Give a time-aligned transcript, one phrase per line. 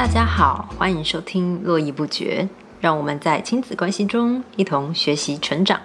[0.00, 2.42] 大家好，欢迎收听《络绎不绝》，
[2.80, 5.78] 让我们在亲子关系中一同学习成长。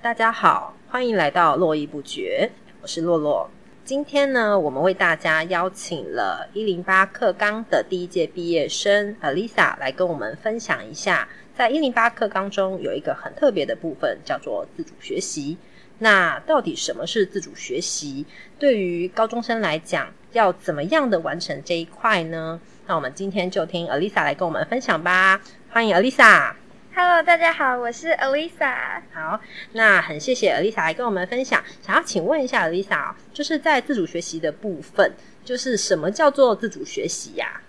[0.00, 3.50] 大家好，欢迎来到《络绎不绝》，我是洛洛。
[3.84, 15.58] 今天呢，我们为大家邀请了一零八课纲的第一届毕业生 Alisa 来跟我们分享一下，在一零八课纲中有一个很特别的部分，叫做自主学习。
[15.98, 18.24] 那到底什么是自主学习？
[18.58, 22.58] 对于高中生来讲，要怎么样的完成这一块呢？
[22.88, 25.40] 那我们今天就听 Alisa 来跟我们分享吧。
[25.70, 26.52] 欢迎 Alisa。
[26.94, 29.02] Hello，大家好，我是 Alisa。
[29.12, 29.40] 好，
[29.72, 31.60] 那很谢谢 Alisa 来跟我们分享。
[31.82, 35.12] 想要请问一下 Alisa 啊，就是在自主学习的部分，
[35.44, 37.60] 就是什么叫做自主学习呀、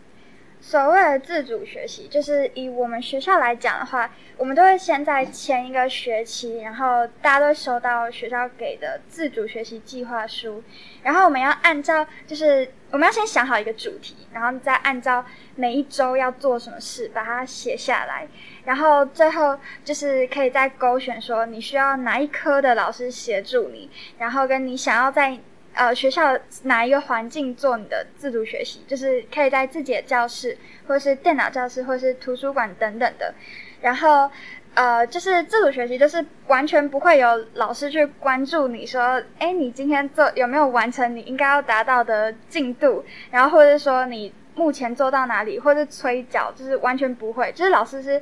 [0.59, 10.61] 所谓的自主学习，就是以我们学校来讲的话，我们都会先在前一个学期，然后大家都收到学校给的自主学习计划书，
[11.03, 15.23] 然后我们要按照，就是我们要先想好一个主题，然后再按照
[15.55, 18.27] 每一周要做什么事把它写下来，
[18.65, 25.37] 然后最后就是可以再勾选说你需要哪一科的老师协助你，然后跟你想要在
[25.77, 33.33] 呃学校哪一个环境做你的自主学习，就是可以在自己的教室，或是电脑教室，或是图书馆等等的。
[33.81, 34.29] 然后
[34.73, 48.19] 呃，就是自主学习，就是完全不会有老师去关注你说，哎，你今天做有没有完成你应该要达到的进度，然后或者说你目前做到哪里，或者是催缴，就是完全不会，就是老师是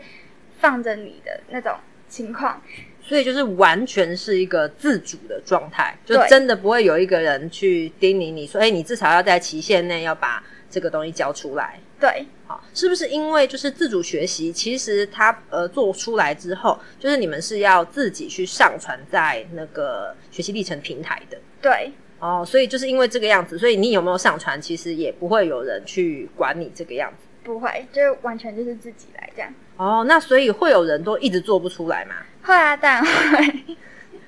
[0.59, 1.73] 放着你的那种
[2.09, 2.61] 情况。
[3.07, 11.79] 所以就是完全是一个自主的状态，就真的不会有一个人去叮咛你说，哎，你至少要在期限内要把这个东西交出来。
[11.99, 29.53] 对，好，是不是因为就是自主学习，其实它呃做出来之后，就是你们是要自己去上传在那个学习历程平台的对，哦，所以就是因为这个样子，所以你有没有上传，其实也不会有人去管你这个样子不会，就完全就是自己来这样。
[29.77, 30.03] 哦。
[30.07, 32.15] 那所以会有人都一直做不出来吗？
[32.45, 33.53] 会啊，当然会，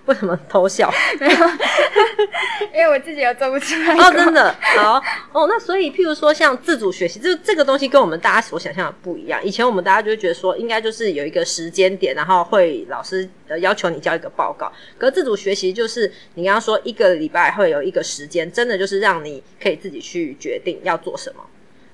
[0.05, 0.91] 为什么偷笑？
[1.19, 1.35] 没有，
[2.73, 5.01] 因为我自己有做不出来哦，真的好
[5.33, 5.45] 哦。
[5.47, 9.43] 那所以，譬如说像自主学习，这这个东西跟我们大家所想象的不一样。
[9.43, 14.71] 以前我们大家就会觉得说，应该就是有一个时间点，然后会老师呃要求你交一个报告。
[14.97, 21.43] 可是自主学习就是你刚刚说一个礼拜会有一个时间，真的就是让你可以自己去决定要做什么。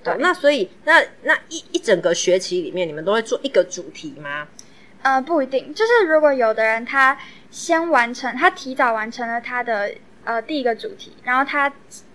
[0.04, 4.48] 对哦那所以那那一一整个学期里面，你们都会做一个主题吗？
[5.04, 7.18] 呃，不一定，就是如果有的人他
[7.52, 9.92] 先完成，他提早完成了他的
[10.24, 11.72] 呃第一个主题，然后他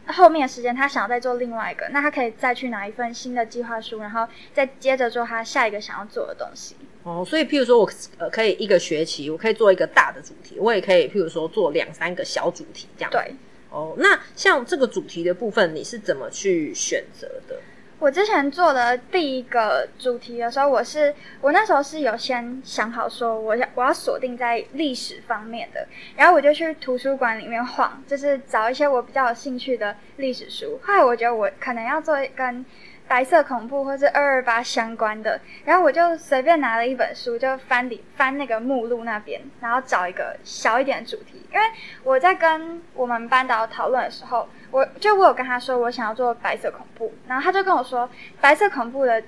[0.07, 6.77] 后面的时间他想要再做另外一个，那他可以再去拿一份新的计划书，然后再接着做他下一个想要做的东西。
[7.03, 13.11] 哦，所以譬如说我呃可以一个学期，我可以做一个大的主题，我也可以譬如说做两三个小主题这样。
[13.11, 13.35] 对，
[13.71, 17.61] 哦，那像这个主题的部分，你是怎么去选择的？
[18.01, 25.87] 我之前做的第一个主题的时候，我是我那时候是有先想好说我要我要锁定在历史方面的，
[26.17, 30.79] 然后我就去图书馆里面晃，就是找一些我比较有兴趣的历史书。
[30.85, 32.65] 后来我觉得我可能要做跟
[33.09, 41.43] 白色恐怖或是二二八相关的，然后我就随便拿了一本书，就翻里翻那个目录那边，然后找一个小一点的主题。
[41.51, 41.65] 因为
[42.05, 48.09] 我在跟我们班导讨论的时候，我就我有跟他说我想要做白色恐怖，然后他就跟我说
[48.41, 49.23] 白色恐怖的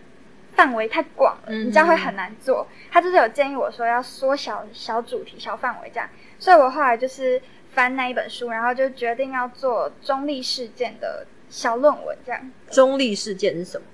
[0.55, 2.67] 范围太广了，嗯你这样会很难做。
[2.91, 6.07] 他就是有建议我说要缩小小主题、小范围这样，
[6.39, 7.41] 所以我后来就是
[7.73, 12.51] 翻那一本书，然后就决定要做中立事件的小论文这样。
[12.71, 13.87] 中立事件是什么？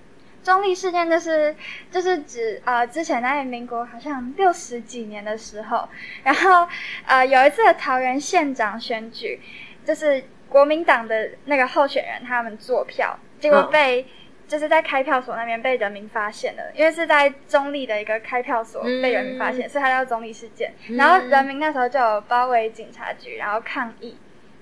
[0.44, 1.56] 中立事件就是
[1.90, 5.88] 就是指呃之前在民国好像六十几年的时候，
[6.22, 6.68] 然后
[7.04, 9.40] 呃有一次的桃园县长选举，
[9.84, 14.06] 就是国民党的那个候选人他们做票，结果嗯被、
[14.46, 20.72] 就是在开票所那边被人民发现了，因为是在中立的一个开票所被人民发现，所以它叫中立事件。
[20.90, 24.16] 然后人民那时候就有包围警察局，然后抗议，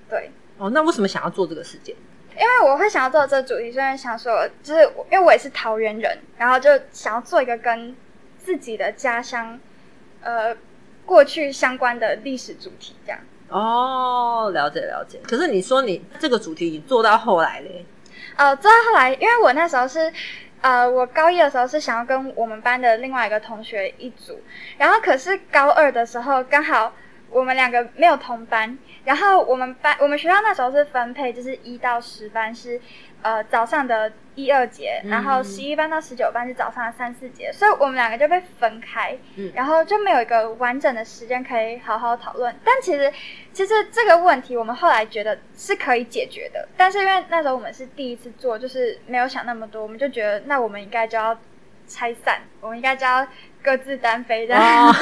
[0.09, 0.31] 对。
[0.57, 1.95] 哦，那为什么想要做这个事件？
[2.37, 7.95] 因为我会想要做这个主题，虽然想说，就是因为我也是桃园人，然后就想要做一个跟
[8.37, 9.59] 自己的家乡，
[10.21, 10.55] 呃，
[11.05, 13.19] 过去相关的历史主题，这样。
[13.49, 15.19] 哦，了解了解。
[15.23, 17.85] 可是你说你这个主题你做到后来嘞？
[18.35, 20.11] 呃，做到后来，因为我那时候是，
[20.61, 24.41] 呃，我高一的时候是想要跟我们班的另外一个同学一组，
[24.77, 26.93] 然后可是高二的时候刚好
[27.29, 32.81] 我们两个没有同班，然后我们班我们学校那时候是分配，就是一到十班是
[33.21, 39.51] 呃早上的一二节，然后十一班到十九班是早上的三四节，所以我们两个就被分开，嗯。
[39.55, 42.53] 然后就没有一个完整的时间可以好好讨论。
[42.63, 43.11] 但其实
[43.53, 51.37] 其实这个问题我们后来觉得是可以解决的，但是因为那时候我们是第一次做，就是没有想那么多，我们就觉得那我们应该就要
[51.87, 53.25] 拆散，我们应该就要
[53.65, 54.93] 各自单飞这样。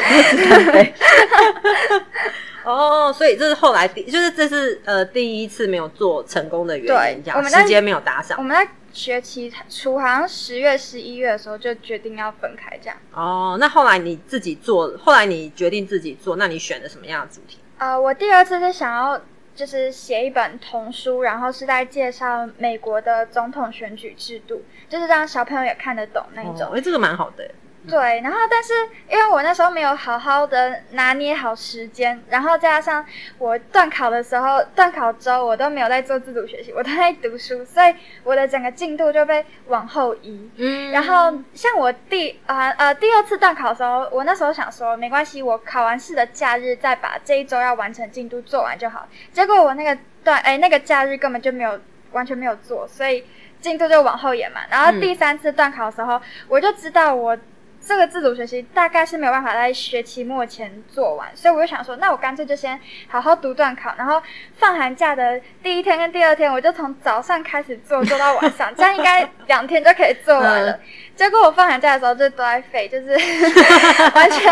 [2.64, 8.44] 哦，所以这是后来第，就是这是呃第一次没有做成功的原因，这样对我们时间没有搭上我。
[8.44, 12.98] 们在学期初好像十月、十一月的时候就决定要分开这样。
[13.12, 17.60] 哦，那后来你自己做，后来你决定自己做，那你选的什么样的主题？
[17.80, 19.20] 呃，我第二次是想要
[19.54, 26.68] 就是写一本童书，然后是在介绍美国的总统选举制度，就是让小朋友也看得懂那一种。
[26.68, 27.52] 哦，哎、这个蛮好的。
[27.86, 28.74] 对，然后但是
[29.10, 33.06] 因为我那时候没有好好的拿捏好时间，然后加上
[33.38, 37.94] 我断考的时候，断考周我都没有在做自主学习，我都在读书，所以
[38.24, 40.50] 我的整个进度就被往后移。
[40.56, 49.06] 嗯然后像我第啊呃第二次段考的时候，我那时候想说没关系，我考完试的假日再把这一周要完成进度做完就好。
[49.34, 51.78] 结果我那个段哎那个假日根本就没有
[52.14, 53.26] 完全没有做，所以
[53.60, 54.62] 进度就往后延嘛。
[54.70, 57.38] 然后第三次段考的时候，我就知道我。
[57.86, 64.22] 这个自主学习大概是没有办法在学期末前做完，所以我就想说，那我干脆就先好好读段考，然后
[64.58, 70.80] 放寒假的第一天跟第二天，我就从早上开始做，做到晚上，这样应该两天就可以做完了。
[71.16, 73.10] 结果我放寒假的时候就都在废，就是
[74.16, 74.52] 完全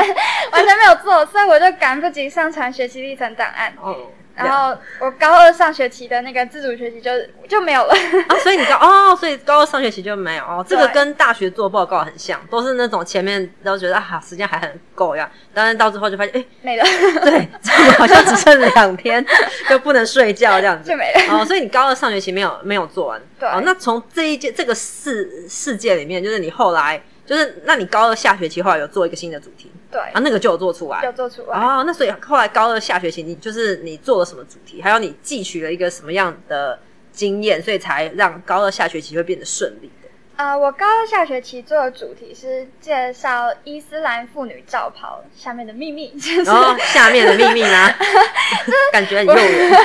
[0.52, 3.74] 完全没有做，所以我就赶不及上传学习历程档案。
[3.82, 7.12] 哦，然后我高二上学期的那个自主学习就
[7.48, 7.94] 就没有了。
[8.28, 16.84] 啊，所以你高哦，所以高二上学期就没有哦，这个跟大学做报告很像，都是那种前面都觉得啊时间还很够呀，但是到最后就发现，哎，没了，
[17.24, 19.26] 对， 怎么好像只剩两天
[19.70, 20.98] 就不能睡觉这样子就。
[20.98, 21.38] 没了。
[21.38, 27.02] 哦，所以你高二上学期没有没有做完，对哦，那从这一届这个世世界里面，就是你后来
[27.32, 31.58] 就是，那你高二下学期后来有做一个新的主题对，啊，那个就有做出来就做出来。
[31.58, 36.78] 哦，那所以后来高二下学期你就是你做了什么主题，还有你汲取了一个什么样的
[37.14, 40.01] 经验，所以才让高二下学期会变得顺利的。
[40.42, 47.94] 呃，我高二下学期做的主题是介绍伊斯兰妇女罩袍下面的秘密，就是、然后下面的秘密呢，
[48.92, 49.72] 感觉很诱人。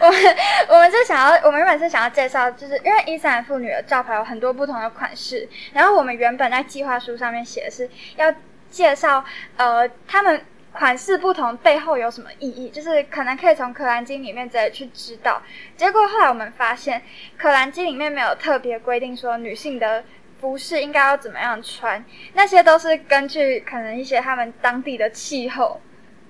[0.00, 0.36] 我们
[0.66, 8.34] 我们是想要，我们原本是想要介绍，就是因为伊斯兰妇女的罩袍有很多不同的款式，然后我们原本在计划书上面写的是要
[8.68, 9.24] 介绍
[9.56, 10.44] 呃他们
[10.78, 15.42] 款式不同背后有什么意义，就是可能可以从《可兰经》里面直接去知道。
[15.76, 17.00] 结果后来我们发现，
[17.36, 20.04] 《可兰经》里面没有特别规定说女性的。
[20.40, 22.04] 服饰应该要怎么样穿？
[22.34, 25.80] 那些都是根据可能一些他们当地的气候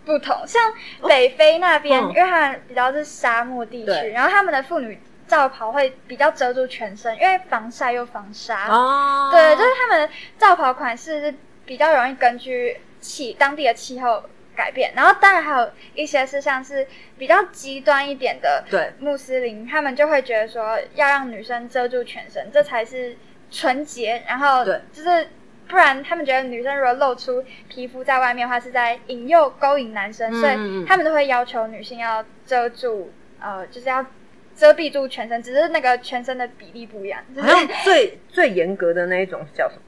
[0.06, 0.62] 不同，像
[1.06, 8.68] 北非那边，嗯因为他们比较是沙漠地区，然后他们的妇女罩袍会比较遮住全身，因为防晒又防沙。
[8.68, 11.34] 哦，对，就是他们的罩袍款式是
[11.66, 14.24] 比较容易根据气当地的气候
[14.58, 16.84] 改变，然后当然还有一些是像是
[17.16, 23.16] 比较极端一点的对穆斯林，他们就会觉得说要让女生遮住全身，这才是
[23.50, 25.28] 纯洁，然后对就是。
[25.70, 30.54] 不然，他们觉得女生如果露出皮肤在外面的话，是在引诱、勾引男生，所以
[30.86, 34.02] 他们都会要求女性要遮住，呃，就是要
[34.56, 37.22] 遮蔽住全身，只是那个全身的比例不一样。
[37.36, 39.82] 就是好像最最严格的那一种是叫什么？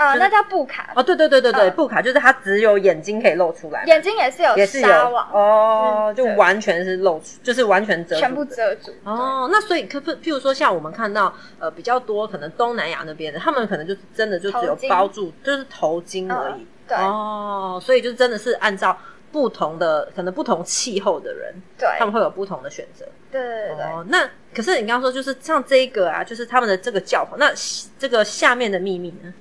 [0.00, 8.94] 呃，就是那叫布卡，哦，对对对对对，嗯布卡就是它只有眼睛可以露出来，眼睛也是有也是有纱网，哦，就完全是露出，就是完全遮住全部遮住。
[9.04, 16.62] 哦，那所以可不，譬如说像我们看到呃比较多可能东南亚那边的，他们可能就是真的就只有包住，就是头巾而已。
[16.62, 18.98] 嗯对哦，所以就真的是按照
[19.30, 23.06] 不同的可能不同气候的人，对他们会有不同的选择。
[23.30, 27.52] 对对对对，哦，那可是你刚刚说就是像这一个啊，就是他们的这个教皇，那
[27.96, 29.32] 这个下面的秘密呢？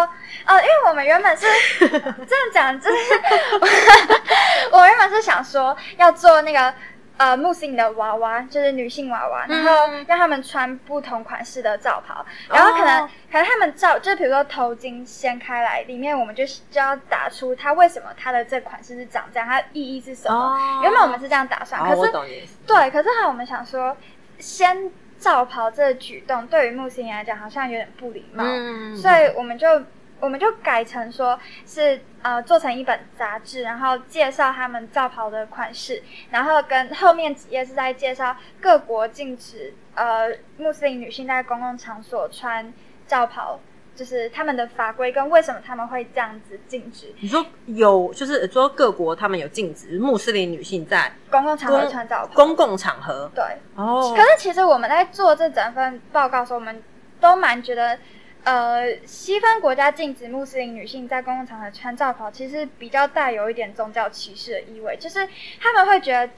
[0.00, 0.08] 哦
[0.46, 1.46] 哦，因为我们原本是
[1.88, 2.96] 这样讲，就是
[4.72, 6.72] 我原本是想说要做那个
[7.16, 20.36] 呃穆斯林的娃娃，就是女性娃娃，然后嗯让他们穿不同款式的罩袍，然后可能、哦可能他们罩，就比如说头巾掀开来，里面我们就就要打出它为什么它的这款式是长这样，它的意义是什么。
[20.36, 22.56] 哦原本我们是这样打算，哦，可是懂你的意思。
[22.66, 23.96] 对，可是后来我们想说，
[24.38, 24.88] 掀
[25.24, 29.82] 罩袍这个举动对于穆斯林来讲好像有点不礼貌，嗯所以我们就
[30.20, 40.28] 我们就改成说是呃做成一本杂志，然后介绍他们罩袍的款式，然后跟后面几页是在介绍各国禁止呃
[40.58, 42.70] 穆斯林女性在公共场所穿
[43.06, 43.58] 罩袍
[43.94, 47.12] 就是他们的法规跟为什么他们会这样子禁止？
[47.20, 52.34] 你说有，就是说各国他们有禁止穆斯林女性在公共场合穿罩袍。
[52.34, 53.30] 公共场合？
[53.34, 53.44] 对，
[53.76, 54.12] 哦。
[54.16, 56.82] 可，是其实我们在做这整份报告的时候，我们
[57.20, 57.98] 都蛮觉得，
[58.42, 65.26] 呃，西方国家禁止穆斯林女性在公共场合穿罩袍，其实比较带有一点宗教歧视的意味，就是
[65.60, 66.32] 他们会觉得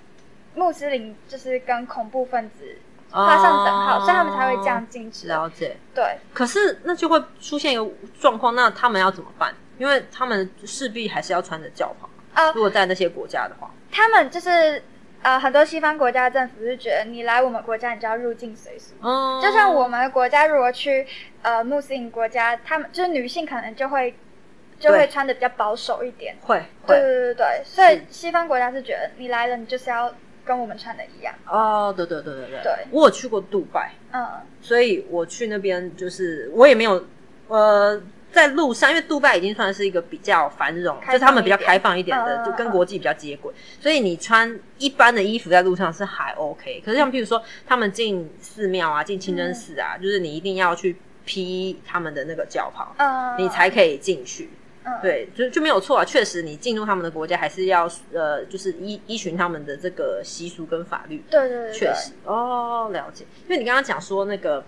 [0.54, 2.76] 穆斯林就是跟恐怖分子
[3.24, 5.26] 画上等号，所以他们才会这样禁止。
[5.28, 5.76] 了解。
[5.94, 7.88] 对，可是那就会出现一个
[8.20, 9.54] 状况，那他们要怎么办？
[9.78, 12.08] 因为他们势必还是要穿着教袍。
[12.34, 14.82] 呃如果在那些国家的话，他们就是
[15.22, 18.94] 呃，很多西方国家政府是觉得你来我们国家，你就要入境随俗。
[19.00, 21.06] 哦，就像我们的国家，如果去
[21.42, 24.14] 呃穆斯林国家，他们就是女性可能就会
[24.78, 26.36] 就会穿的比较保守一点。
[26.42, 30.12] 会会对对对对，所以西方国家是觉得你来了，你就是要
[30.46, 31.34] 跟我们穿的一样。
[31.46, 34.26] 哦，对对对对对，对我有去过杜拜，嗯，
[34.62, 37.04] 所以我去那边就是我也没有
[37.48, 38.00] 呃。
[38.32, 43.50] 在路上，因为杜拜已经算是一个比较繁荣，就是他们比较开放一点的，嗯就跟国际比较接轨，
[43.80, 46.82] 所以你穿一般的衣服在路上是还 OK。
[46.84, 54.50] 可是像譬如说，他们进寺庙啊，进清真寺啊，就是你一定要去披他们的那个教袍，嗯，你才可以进去。
[54.86, 56.04] 嗯，对，就就没有错啊。
[56.04, 61.24] 确实，你进入他们的国家还是要呃，就是依依循他们的这个习俗跟法律。
[61.28, 63.24] 对对对，确实哦，了解。
[63.48, 64.64] 因为你刚刚讲说那个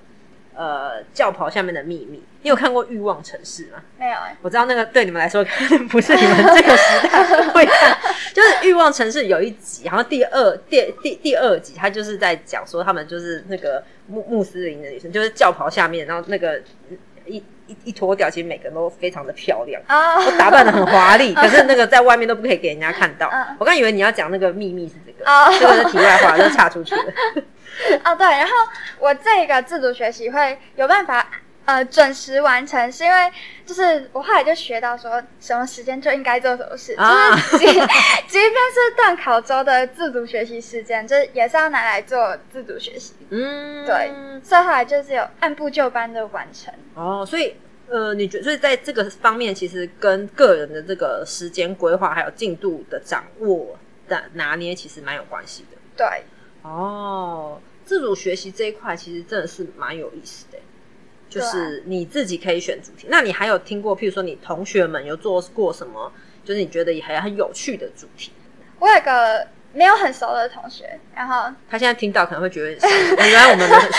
[0.55, 3.81] 呃教袍下面的秘密，你有看过《欲望城市》吗？
[3.97, 7.97] 没有哎，我知道那个对你们来说可能不是你们这个时代 会看，
[8.35, 16.61] 就是《欲望城市》有一集，好像第二第第第二集，他就是在讲说他们就是那个穆穆斯林的女生，就是教袍下面，然后那个
[17.29, 19.81] 一一一脱掉，其实每个人都非常的漂亮。
[19.87, 23.57] 啊，都打扮的很华丽， 可是那个在外面都不可以给人家看到嗯。
[23.59, 27.03] 我刚以为你要讲那个秘密是这个，哦这个是题外话，就岔出去了。
[28.05, 28.53] 哦，对，然后
[28.99, 31.25] 我这个自主学习会有办法
[31.69, 33.31] 呃准时完成，是因为
[33.67, 37.67] 就是我后来就学到说什么时间就应该做什么事，啊就是即
[38.27, 43.13] 即便是断考周的自主学习时间，就是也是要拿来做自主学习。
[43.29, 44.11] 嗯，对，
[44.43, 46.73] 所以后来就是有按部就班的完成。
[46.95, 47.55] 哦，所以
[47.91, 55.77] 呃，你觉所以在这个方面，其实跟个人的这个时间规划还有进度的掌握的拿捏，其实蛮有关系的。
[55.95, 56.07] 对，
[56.63, 60.59] 哦，自主学习这一块其实真的是蛮有意思的，
[61.29, 63.07] 就是你自己可以选主题。
[63.09, 66.13] 那你还有听过，譬如说你同学们有做过什么，
[66.45, 68.33] 就是你觉得也还很有趣的主题？
[68.79, 73.99] 我有一个没有很熟的同学，然后他现在听到可能会觉得很伤心，原来我们没很熟。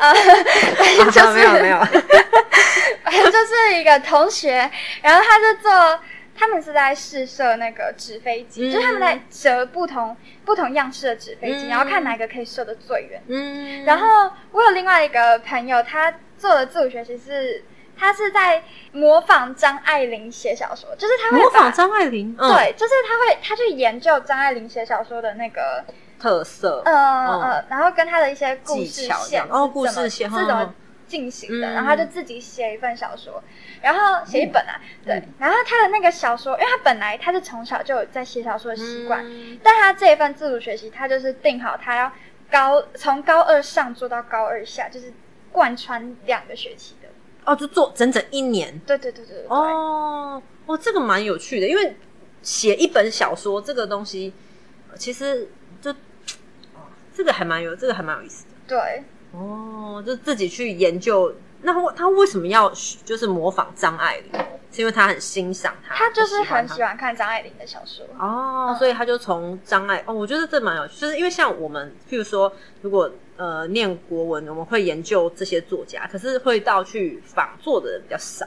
[0.00, 0.14] 呃，
[1.10, 1.78] 就是、啊没有没有，
[3.30, 4.70] 就是一个同学，
[5.02, 6.00] 然后他就做，
[6.40, 8.72] 他们是在试射那个纸飞机，嗯。
[8.72, 10.16] 就是他们在折不同
[10.46, 11.68] 不同样式的纸飞机，嗯。
[11.68, 13.22] 然后看哪个可以射得最远。
[13.28, 13.84] 嗯。
[13.84, 17.62] 然后我有另外一个朋友，他做的自主学习是，
[17.94, 25.84] 他是在模仿张爱玲写小说，就是他会模仿张爱玲，嗯，对，就是他会他去研究张爱玲写小说的那个
[26.18, 30.74] 特色，呃嗯呃，然后跟他的一些故事线哦故事线是怎么嗯
[31.10, 31.72] 进行的，嗯。
[31.74, 33.42] 然后他就自己写一份小说，
[33.82, 39.58] 然后写一本啊，对嗯，然后他的那个小说，因为他本来他是从小就有在写小说的习惯，嗯。
[39.62, 42.12] 但他这一份自主学习，他就是定好他要
[42.50, 45.12] 高从高二上做到高二下，就是
[45.50, 47.08] 贯穿两个学期的，
[47.44, 48.78] 哦，就做整整一年。
[48.86, 51.96] 对对对对对，哦，哦，这个蛮有趣的，因为
[52.42, 54.32] 写一本小说这个东西，
[54.90, 55.48] 呃其实
[55.82, 58.50] 就，哦，这个还蛮有，这个还蛮有意思的。
[58.66, 59.02] 对，
[59.32, 61.34] 哦，就自己去研究。
[61.62, 62.72] 那他他为什么要
[63.04, 64.32] 就是模仿张爱玲？
[64.72, 78.46] 是因为他很欣赏她，他就是很喜欢看张爱玲的小说，哦，所以他就从张爱哦，我觉得这蛮有趣，就是因为像我们，譬如说，如果呃念国文，我们会研究这些作家，可是会到去仿作的人比较少，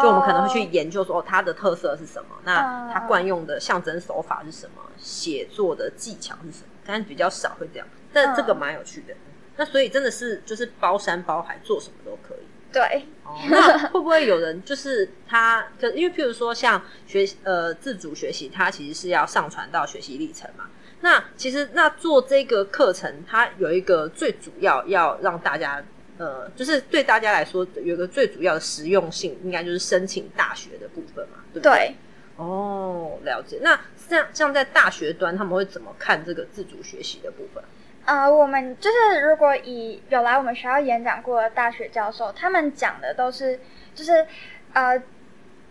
[0.00, 9.14] 就我们可能会去研究说，哦，他的特色是什么，那嗯他惯用的象征手法是什么，写作的技巧是什么，但是比较少会这样，但嗯这个蛮有趣的。
[9.56, 12.38] 那所以真的是就是包山包海，做什么都可以。
[12.72, 15.64] 对，哦，那会不会有人就是他？
[15.80, 20.68] 可因为譬如说像学呃自主学习，它其实是要上传到学习历程嘛。
[21.00, 25.84] 那其实那做这个课程，它有一个最主要要让大家
[26.18, 31.72] 呃，就是对大家来说有一个最主要的实用性，应该就是申请大学的部分嘛，对不对？
[31.72, 31.94] 对，
[32.36, 33.58] 哦，了解。
[33.62, 37.62] 那像像在大学端，他们会怎么看这个自主学习的部分？
[38.04, 43.58] 呃，我们就是如果以有来我们学校演讲过的大学教授，他们讲的都是
[43.94, 44.26] 就是
[44.72, 45.02] 呃，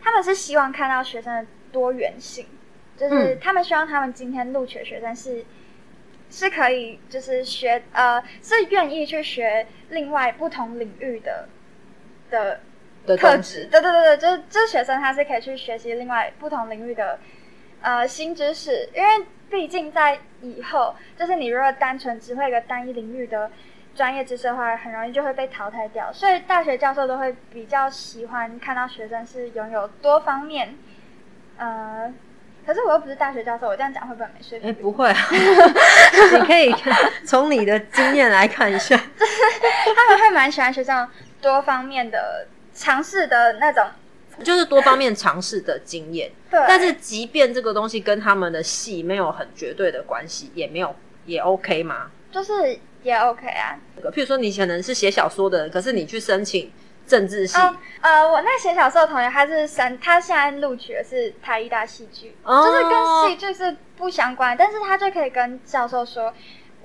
[0.02, 2.48] 他们是希望看到学生的多元性，
[2.98, 5.46] 就是嗯他们希望他们今天录取的学生是
[6.30, 11.48] 是可以就是学呃是愿意去学另外不同领域的
[12.32, 12.60] 的
[13.06, 17.20] 的特质，对对对对，就是这学生他是可以去学习另外不同领域的
[17.82, 23.52] 呃新知识，因为毕竟在以后，就是你如果单纯只会一个单一领域的
[23.96, 26.12] 专业知识的话，很容易就会被淘汰掉。
[26.12, 30.76] 所以大学教授都会比较喜欢看到学生是拥有多方面，
[31.58, 32.12] 呃，
[32.66, 34.74] 可是我又不是大学教授，我这样讲会不会没说服哎，力？
[34.82, 35.18] 不会啊，
[36.34, 36.74] 你可以
[37.24, 38.98] 从你的经验来看一下。
[38.98, 41.08] 他们会蛮喜欢学校
[41.40, 43.86] 多方面的尝试的那种，
[44.42, 46.32] 就是多方面尝试的经验。
[46.50, 52.10] 对，但是即便这个东西跟他们的戏没有很绝对的关系，也没有也 OK 吗？
[52.32, 53.78] 就是也 OK 啊。
[54.12, 56.72] 譬如说你可能是写小说的人，可是你去申请
[57.06, 66.34] 政治系，哦，呃，我那写小说的同学，他是三，他现在录取的是台艺大戏剧，哦就是跟戏剧是不相关，但是他就可以跟教授说，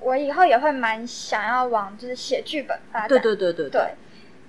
[0.01, 3.09] 我以后也会蛮想要往就是写剧本发展。
[3.09, 3.81] 对对对对对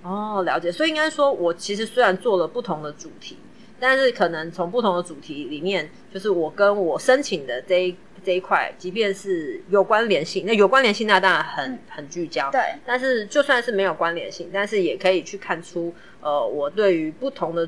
[0.03, 0.71] 哦，了解。
[0.71, 3.37] 所以应该说，我其实虽然做了不同的主题，
[3.79, 12.49] 但是可能从不同的主题里面，就是我跟我申请的这一这一块，即便是有关联性，那有关联性那当然很、嗯很聚焦。
[12.51, 17.67] 对但是就算是没有关联性，但是也可以去看出，呃，我对于不同的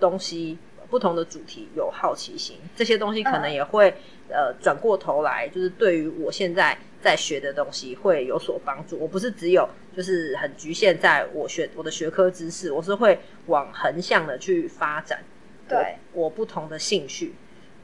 [0.00, 0.58] 东西、
[0.90, 3.92] 不同的主题有好奇心，这些东西可能嗯也会、
[4.28, 8.98] 呃转过头来，就是对于我现在在学的东西会有所帮助。
[8.98, 15.18] 我不是只有就是很局限在我学我的学科知识，我是会往横向的去发展，
[15.68, 17.34] 对我我不同的兴趣。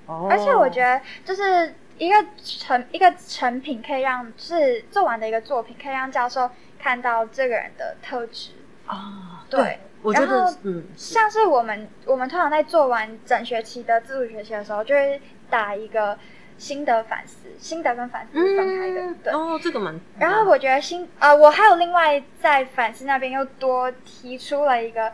[0.07, 8.53] 哦，而且我觉得就是一个成一个成品，可以让是做完的一个作品，可以让教授看到这个人的特质。
[8.87, 16.19] 啊，对我觉然后得嗯，像是我们我们通常在做完整学期的自主学习的时候，就会打一个
[16.57, 19.33] 心得反思，心得跟反思是分开的，对。
[19.33, 25.13] 嗯哦，这个蛮，然后我觉得心呃，我还有另外在反思那边又多提出了一个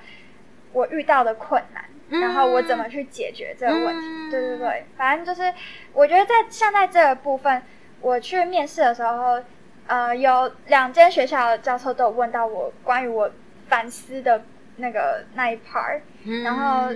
[0.72, 4.06] 我遇到的困难，嗯然后我怎么去解决这个问题。
[4.06, 5.54] 嗯对对对，反正就是
[5.92, 7.62] 我觉得在现在这个部分，
[8.00, 9.40] 我去面试的时候，
[9.86, 13.30] 呃，有两间学校的教授都有问到我关于我
[13.68, 14.44] 反思的
[14.76, 16.88] 那个那一 part，嗯然后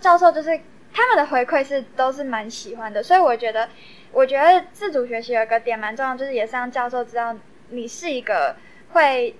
[0.00, 0.60] 教授就是
[0.92, 3.68] 他们的回馈是都是蛮喜欢的，所以我觉得，
[4.12, 7.34] 我觉得自主学习有个点蛮重要，就是也是让教授知道
[7.70, 8.56] 你是一个
[8.92, 9.34] 会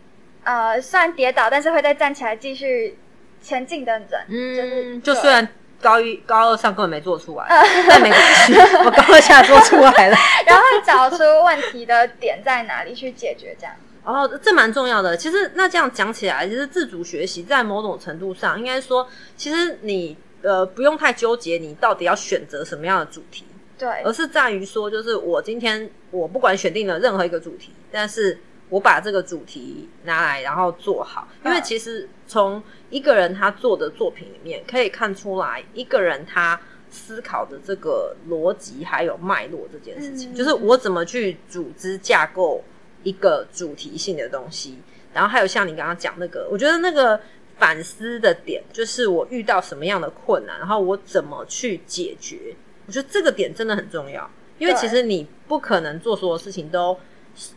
[0.45, 2.97] 呃虽然跌倒，但是会再站起来继续
[3.41, 5.47] 前进的人，嗯就是嗯，就虽然
[5.81, 7.47] 高一、高二上根本没做出来，
[7.89, 8.55] 但没关系，
[8.85, 10.17] 我高二下做出来了。
[10.47, 13.75] 然后找出问题的点在哪里去解决，这样。
[14.05, 15.17] 哦，这蛮重要的。
[15.17, 23.45] 其实那这样讲起来，其实自主学习在某种程度上，应该说，其实你呃不用太纠结你到底要选择什么样的主题，
[23.79, 23.89] 对。
[24.03, 28.39] 而是在于说，就是我今天我不管选定了任何一个主题，但是
[28.69, 31.63] 我把这个主题拿来然后做好，因为嗯。
[31.63, 32.61] 其实从
[32.91, 36.61] 一个人他做的作品里面可以看出来，一个人他
[36.91, 40.35] 思考的这个逻辑还有脉络这件事情，嗯。
[40.35, 42.65] 就是我怎么去组织架构
[43.03, 44.79] 一个主题性的东西，
[45.13, 47.21] 然后还有像你刚刚讲那个，我觉得那个。
[47.59, 52.57] 反思的点就是我遇到什么样的困难，然后我怎么去解决。
[52.87, 56.99] 我觉得这个点真的很重要，因为其实你不可能做所有事情都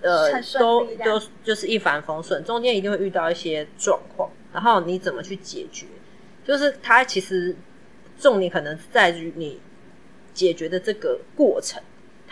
[0.01, 0.29] 呃
[0.60, 5.88] 都都就是一帆风顺，中间一定会遇到一些状况，然后你怎么去解决？
[6.45, 7.55] 就是它其实
[8.19, 9.60] 重点可能在于你
[10.36, 11.81] 解决的这个过程，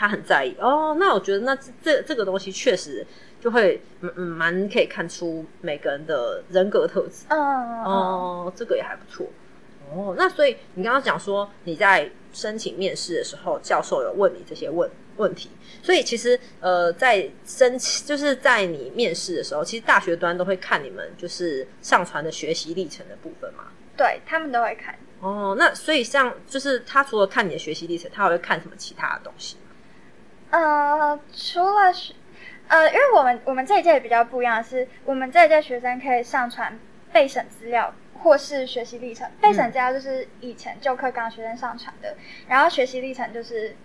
[0.03, 0.97] 他很在意哦。
[0.99, 3.05] 那我觉得那这这这个东西确实
[3.39, 7.25] 就会嗯嗯蛮可以看出每个人的人格特质。
[7.29, 9.27] 哦，这个也还不错。
[9.89, 15.49] 哦，那所以你刚刚讲说你在申请面试的时候，教授有问你这些问问题，
[15.81, 23.65] 所以其实呃，在申请就是在你面试的时候，其实大学端都会看你们就是上传的学习历程的部分嘛。
[23.95, 24.97] 对他们都会看。
[25.21, 29.62] 哦，那所以像就是他除了看你的学习历程，他还会看什么其他的东西吗？
[30.53, 32.13] 呃，除了学
[32.67, 36.79] 呃，因为我们我们这一届比较不一样的是，我们这一届学生可以上传
[37.11, 39.27] 备审资料或是学习历程。
[39.41, 42.15] 备审资料就是以前旧课纲学生上传的，
[42.47, 43.75] 然后学习历程就是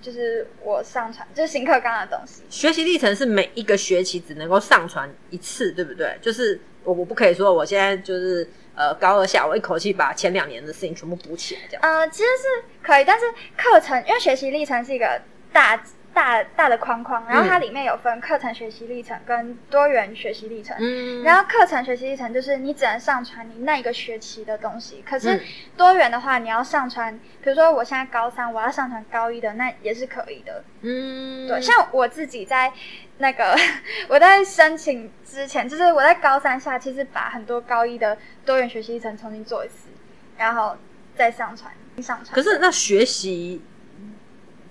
[0.00, 2.44] 就是我上传就是新课纲的东西。
[2.48, 6.16] 学习历程是每一个学期只能够上传一次，对不对？
[6.22, 11.82] 就是我我不可以说我现在就是呃高二下，我一口气把前两年的事情全部补起来，这样。
[11.82, 15.20] 呃，其实是可以，但是课程因为学习历程是一个
[15.52, 15.80] 大
[16.16, 20.74] 大大的框框，然后它里面有分课程学习历程跟多元学习历程。
[20.80, 25.40] 嗯，然后课程学习历程就是你只能上传你那一个学期的东西，可是嗯
[25.76, 30.64] 多元的话，你要上传，比如说我现在高三，我要上传高一的，那也是可以的。
[30.80, 32.72] 嗯，对，像我自己在
[33.18, 33.54] 那个
[34.08, 39.90] 我在申请之前，就是我在高三下，其实把很多高一的多元学习历程重新做一次，
[40.38, 40.78] 然后
[41.14, 41.70] 再上传
[42.02, 42.34] 上传。
[42.34, 43.62] 可是那学习，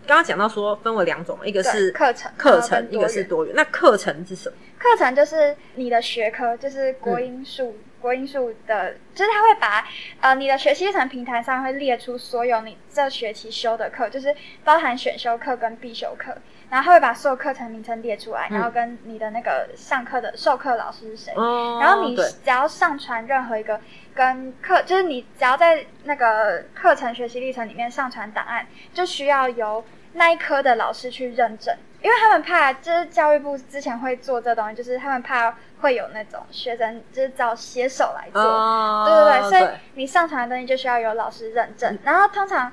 [0.08, 3.54] 刚刚讲到说分为两种，一个是课程课程，一个是多元。
[3.56, 4.56] 那课程是什么？
[4.78, 9.88] 课程就是你的学科，就是国英数，国英数的，就是他会把
[10.22, 16.36] 呃你的学习历程平台上会列出所有你这学期修的课，就是包含选修课跟必修课，
[16.70, 18.56] 然后他会把所有课程名称列出来，嗯。
[18.56, 23.80] 然后跟你的那个上课的授课老师是谁，哦然后你只要上传任何一个
[24.14, 42.72] 跟课，就是你只要在那个课程学习历程里面上传档案，就需要由那一科的老师去认证，因为他们怕，就是教育部之前会做这东西，就是他们怕会有那种学生就是找写手来做，哦，对对对，所以你上传的东西就需要有老师认嗯证，然后通常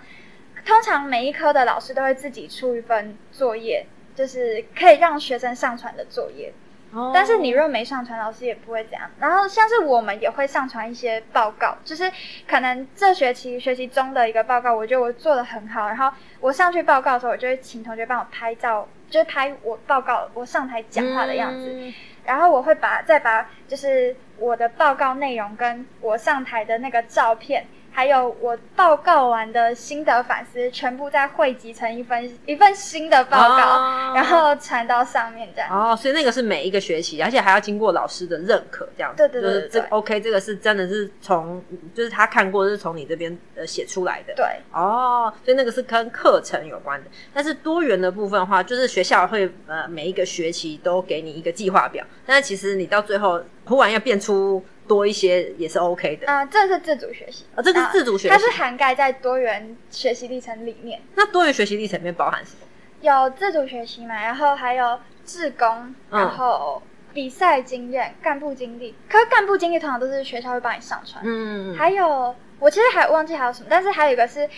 [0.64, 6.52] 通常每一科的老师都会自己出一份作业，就是可以让学生上传的作业。
[6.92, 9.10] 哦但是你若没上传，老师也不会怎样。
[9.18, 12.12] 然后像是我们也会上传一些报告，就是
[12.46, 21.72] 可能这学期学习中的一个报告，我觉得我做的很好，然后我上去报告的时候，我就会请同学帮我拍照，就是拍我报告我上台讲话的样子。
[21.72, 21.94] 嗯
[22.24, 35.70] 然后我会把再把就是我的报告内容跟我上台的那个照片，还有我报告完的心得反思，全部再汇集成一份一份新的报告，哦然后传到上面这样。
[35.70, 39.16] 哦，所以那个是每一个学期，而且还要经过老师的认可，这样子。
[39.18, 41.62] 对对对就是这 OK，这个是真的是从，
[41.94, 44.32] 就是他看过，是从你这边呃写出来的。
[44.34, 47.10] 对，哦，所以那个是跟课程有关的。
[47.34, 56.26] 但是多元的部分的话，就是学校会呃每一个学期都给你一个计划表，但是其实你到最后忽然要变出多一些也是 OK 的。
[56.26, 58.34] 嗯、这是自主学习，哦这是自主学习。
[58.34, 62.66] 它是涵盖在多元学习历程里面，那多元学习历程里面包含什么？
[63.00, 66.20] 有自主学习嘛，然后还有志工，嗯。
[66.20, 68.94] 然后比赛经验、干部经历。
[69.08, 74.48] 可是干部经历通常都是学校会帮你上传，嗯，还有我其实还忘记还有什么，但是还有一个是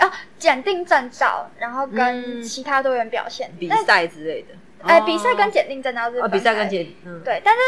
[0.00, 2.42] 哦，检定证照，然后跟嗯。
[2.42, 3.68] 其他多元表现比。
[3.68, 4.48] 赛之类的。
[4.84, 7.60] 呃，哦比赛跟检定证照是哦，比赛跟检嗯，对，但是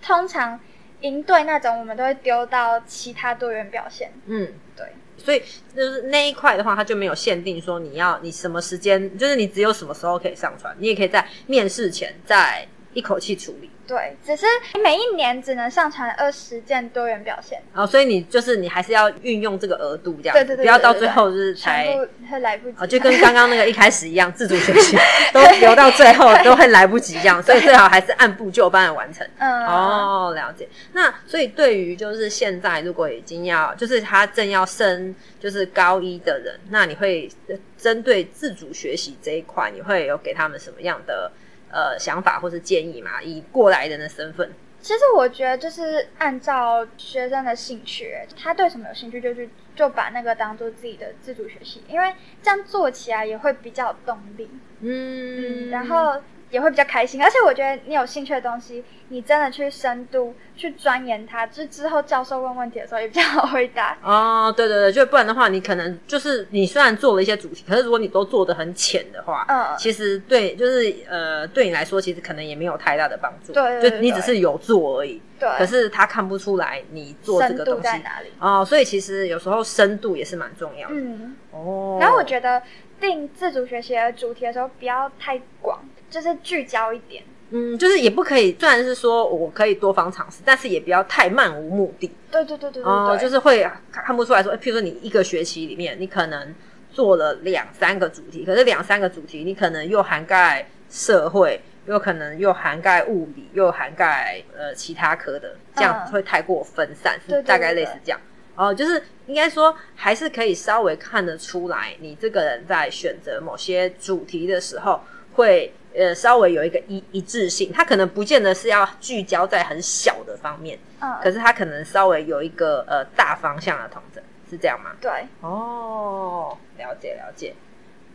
[0.00, 0.58] 通常
[1.04, 4.10] 营队那种我们都会丢到其他队员表现。
[4.26, 4.48] 嗯。
[4.76, 4.86] 对，
[5.16, 5.40] 所以
[5.72, 13.70] 就是那一块的话，它就没有限定说你要你什么时间，就是你只有什么时候可以上传，你也可以在面试前再一口气处理。
[13.86, 14.46] 对，只是
[14.82, 21.94] 每一年只能上传二十件多元表现，哦，所以你就是你还是要运用这个额度这样子，对对对不要到最后就是才
[22.30, 22.76] 会来不及。
[22.78, 24.96] 哦，就跟刚刚那个一开始一样，自主学习
[25.32, 29.26] 都留到最后都会来不及这样，所以最好还是按部就班的完成。
[29.38, 30.68] 嗯，哦，了解。
[30.92, 41.30] 那所以对于就是现在如果已经要就是他正要升就是高一的人，那你会呃针对自主学习这一块，你会有给他们什么样的
[41.74, 43.20] 呃想法或是建议嘛？
[43.20, 44.48] 以过来人的身份，
[44.80, 54.48] 其实我觉得就是按照学生的兴趣，他对什么有兴趣，就去就把那个当做自己的自主学习，因为这样做起来也会比较有动力，
[54.80, 57.22] 嗯嗯，然后也会比较开心。
[57.22, 63.96] 而且我觉得你有兴趣的东西，你真的去深度去钻研它，就之后教授问问题的时候也比较好回答。
[64.02, 73.52] 哦，对对对，就不然的话，你可能就是你虽然做了一些主题，可是如果你都做的很浅的话，嗯其实对，就是呃，对你来说，其实可能也没有太大的帮助。
[73.52, 78.32] 对对对就你只是有做而已，对，可是他看不出来你做这个东西在哪里？
[78.38, 80.94] 哦，所以其实有时候深度也是蛮重要的。
[80.94, 82.62] 嗯，哦，然后我觉得
[83.00, 85.80] 定自主学习的主题的时候不要太广，
[86.14, 87.24] 就是聚焦一点。
[87.50, 92.08] 嗯，就是也不可以，虽然是说我可以多方尝试，但是也不要太漫无目的。
[92.30, 96.54] 对对对对对对，哦，就是会看不出来说，譬如说你一个学期里面，你可能
[96.92, 108.20] 做了两三个主题，可是两三个主题你可能又涵盖社会，又可能又涵盖物理，又涵盖呃其他科的，这样嗯会太过分散，对大概类似这样。
[108.56, 115.00] 哦，就是应该说，还是可以稍微看得出来，你这个人在选择某些主题的时候，
[115.34, 117.72] 会呃稍微有一个一一致性。
[117.72, 124.90] 它可能不见得是要聚焦在很小的方面，嗯，可是它可能稍微有一个呃大方向的统整，是这样吗？
[125.00, 127.54] 对，哦，了解了解。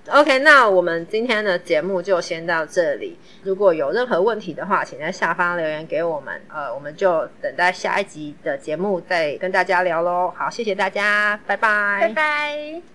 [0.10, 3.20] OK，那我们今天的节目就先到这里。
[3.44, 6.42] 如果有任何问题的话，请在下方留言给我们。
[6.48, 10.34] 呃，我们就等待下一集的节目再跟大家聊喽。
[10.36, 12.90] 好，谢谢大家，拜拜拜拜。